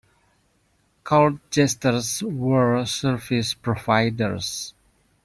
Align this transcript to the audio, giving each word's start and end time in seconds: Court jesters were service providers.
Court 1.03 1.35
jesters 1.51 2.23
were 2.23 2.83
service 2.87 3.53
providers. 3.53 4.73